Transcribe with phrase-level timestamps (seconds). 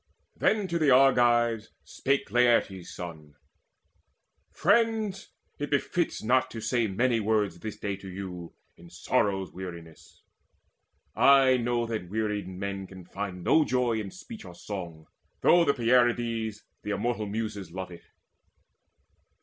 [0.35, 3.35] Then to the Argives spake Laertes' son:
[4.49, 10.23] "Friends, it befits not to say many words This day to you, in sorrow's weariness.
[11.15, 15.05] I know that wearied men can find no joy In speech or song,
[15.41, 18.05] though the Pierides, The immortal Muses, love it.